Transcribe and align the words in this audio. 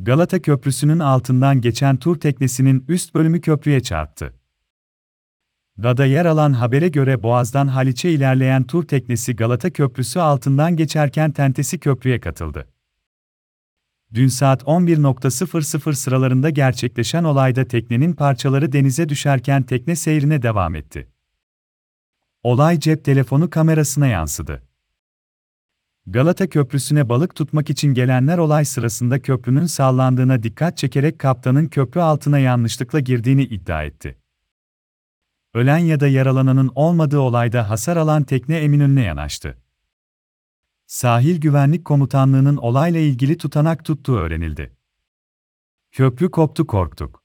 Galata 0.00 0.42
Köprüsü'nün 0.42 0.98
altından 0.98 1.60
geçen 1.60 1.96
tur 1.96 2.20
teknesinin 2.20 2.84
üst 2.88 3.14
bölümü 3.14 3.40
köprüye 3.40 3.80
çarptı. 3.80 4.34
Dada 5.82 6.06
yer 6.06 6.26
alan 6.26 6.52
habere 6.52 6.88
göre 6.88 7.22
Boğaz'dan 7.22 7.68
Haliç'e 7.68 8.10
ilerleyen 8.10 8.64
tur 8.64 8.84
teknesi 8.84 9.36
Galata 9.36 9.70
Köprüsü 9.70 10.20
altından 10.20 10.76
geçerken 10.76 11.32
tentesi 11.32 11.78
köprüye 11.78 12.20
katıldı. 12.20 12.68
Dün 14.14 14.28
saat 14.28 14.62
11.00 14.62 15.94
sıralarında 15.94 16.50
gerçekleşen 16.50 17.24
olayda 17.24 17.64
teknenin 17.64 18.12
parçaları 18.12 18.72
denize 18.72 19.08
düşerken 19.08 19.62
tekne 19.62 19.96
seyrine 19.96 20.42
devam 20.42 20.74
etti. 20.74 21.08
Olay 22.42 22.80
cep 22.80 23.04
telefonu 23.04 23.50
kamerasına 23.50 24.06
yansıdı. 24.06 24.67
Galata 26.10 26.48
Köprüsü'ne 26.48 27.08
balık 27.08 27.34
tutmak 27.34 27.70
için 27.70 27.94
gelenler 27.94 28.38
olay 28.38 28.64
sırasında 28.64 29.22
köprünün 29.22 29.66
sallandığına 29.66 30.42
dikkat 30.42 30.76
çekerek 30.76 31.18
kaptanın 31.18 31.66
köprü 31.66 32.00
altına 32.00 32.38
yanlışlıkla 32.38 33.00
girdiğini 33.00 33.42
iddia 33.42 33.84
etti. 33.84 34.18
Ölen 35.54 35.78
ya 35.78 36.00
da 36.00 36.08
yaralananın 36.08 36.72
olmadığı 36.74 37.18
olayda 37.18 37.70
hasar 37.70 37.96
alan 37.96 38.22
tekne 38.22 38.56
Eminönü'ne 38.58 39.02
yanaştı. 39.02 39.58
Sahil 40.86 41.40
Güvenlik 41.40 41.84
Komutanlığı'nın 41.84 42.56
olayla 42.56 43.00
ilgili 43.00 43.38
tutanak 43.38 43.84
tuttuğu 43.84 44.16
öğrenildi. 44.16 44.76
Köprü 45.92 46.30
koptu 46.30 46.66
korktuk. 46.66 47.24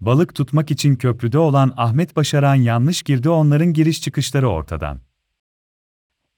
Balık 0.00 0.34
tutmak 0.34 0.70
için 0.70 0.96
köprüde 0.96 1.38
olan 1.38 1.74
Ahmet 1.76 2.16
Başaran 2.16 2.54
yanlış 2.54 3.02
girdi 3.02 3.28
onların 3.28 3.72
giriş 3.72 4.00
çıkışları 4.00 4.48
ortadan. 4.48 5.05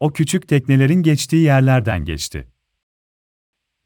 O 0.00 0.12
küçük 0.12 0.48
teknelerin 0.48 1.02
geçtiği 1.02 1.42
yerlerden 1.42 2.04
geçti. 2.04 2.48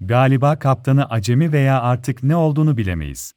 Galiba 0.00 0.58
kaptanı 0.58 1.08
acemi 1.08 1.52
veya 1.52 1.82
artık 1.82 2.22
ne 2.22 2.36
olduğunu 2.36 2.76
bilemeyiz. 2.76 3.34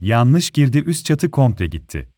Yanlış 0.00 0.50
girdi 0.50 0.78
üst 0.78 1.06
çatı 1.06 1.30
komple 1.30 1.66
gitti. 1.66 2.12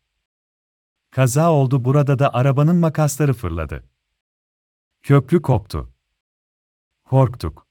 Kaza 1.11 1.51
oldu 1.51 1.85
burada 1.85 2.19
da 2.19 2.33
arabanın 2.33 2.75
makasları 2.75 3.33
fırladı. 3.33 3.89
Köprü 5.03 5.41
koptu. 5.41 5.93
Korktuk. 7.03 7.67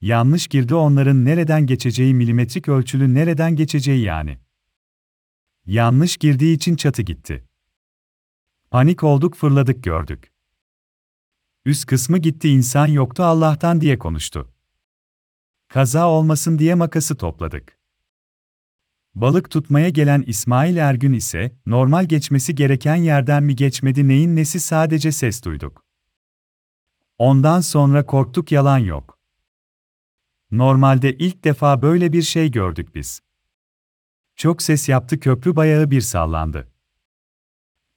Yanlış 0.00 0.46
girdi 0.46 0.74
onların 0.74 1.24
nereden 1.24 1.66
geçeceği 1.66 2.14
milimetrik 2.14 2.68
ölçülü 2.68 3.14
nereden 3.14 3.56
geçeceği 3.56 4.02
yani. 4.02 4.38
Yanlış 5.66 6.16
girdiği 6.16 6.56
için 6.56 6.76
çatı 6.76 7.02
gitti. 7.02 7.48
Panik 8.70 9.04
olduk 9.04 9.34
fırladık 9.34 9.84
gördük. 9.84 10.32
Üst 11.68 11.86
kısmı 11.86 12.18
gitti 12.18 12.48
insan 12.48 12.86
yoktu 12.86 13.22
Allah'tan 13.22 13.80
diye 13.80 13.98
konuştu. 13.98 14.52
Kaza 15.68 16.08
olmasın 16.08 16.58
diye 16.58 16.74
makası 16.74 17.16
topladık. 17.16 17.78
Balık 19.14 19.50
tutmaya 19.50 19.88
gelen 19.88 20.24
İsmail 20.26 20.76
Ergün 20.76 21.12
ise, 21.12 21.56
normal 21.66 22.04
geçmesi 22.04 22.54
gereken 22.54 22.96
yerden 22.96 23.42
mi 23.42 23.56
geçmedi 23.56 24.08
neyin 24.08 24.36
nesi 24.36 24.60
sadece 24.60 25.12
ses 25.12 25.44
duyduk. 25.44 25.84
Ondan 27.18 27.60
sonra 27.60 28.06
korktuk 28.06 28.52
yalan 28.52 28.78
yok. 28.78 29.18
Normalde 30.50 31.16
ilk 31.16 31.44
defa 31.44 31.82
böyle 31.82 32.12
bir 32.12 32.22
şey 32.22 32.50
gördük 32.50 32.94
biz. 32.94 33.20
Çok 34.36 34.62
ses 34.62 34.88
yaptı 34.88 35.20
köprü 35.20 35.56
bayağı 35.56 35.90
bir 35.90 36.00
sallandı. 36.00 36.72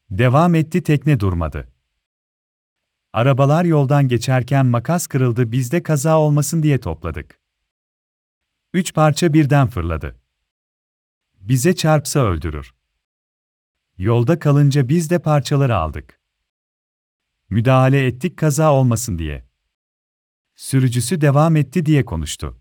Devam 0.10 0.56
etti 0.56 0.84
tekne 0.84 1.20
durmadı. 1.20 1.72
Arabalar 3.14 3.66
yoldan 3.66 4.08
geçerken 4.08 4.66
makas 4.66 5.08
kırıldı 5.08 5.52
biz 5.52 5.72
de 5.72 5.84
kaza 5.84 6.20
olmasın 6.20 6.64
diye 6.64 6.80
topladık. 6.80 7.40
Üç 8.74 8.94
parça 8.94 9.34
birden 9.34 9.68
fırladı. 9.68 10.20
Bize 11.40 11.76
çarpsa 11.76 12.20
öldürür. 12.20 12.74
Yolda 13.98 14.40
kalınca 14.40 14.90
biz 14.90 15.10
de 15.10 15.20
parçaları 15.20 15.76
aldık. 15.76 16.20
Müdahale 17.50 18.06
ettik 18.08 18.38
kaza 18.38 18.74
olmasın 18.74 19.20
diye. 19.20 19.48
Sürücüsü 20.56 21.22
devam 21.22 21.56
etti 21.56 21.86
diye 21.86 22.06
konuştu. 22.06 22.61